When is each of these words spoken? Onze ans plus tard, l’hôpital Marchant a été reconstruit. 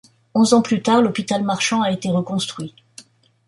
Onze 0.33 0.55
ans 0.55 0.63
plus 0.63 0.81
tard, 0.81 1.03
l’hôpital 1.03 1.43
Marchant 1.43 1.83
a 1.83 1.91
été 1.91 2.09
reconstruit. 2.09 2.73